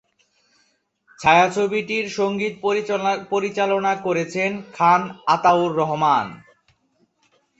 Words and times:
ছায়াছবিটির 1.19 2.05
সঙ্গীত 2.09 2.53
পরিচালনা 3.31 3.93
করেছেন 4.05 4.51
খান 4.73 5.01
আতাউর 5.27 5.71
রহমান। 5.75 6.27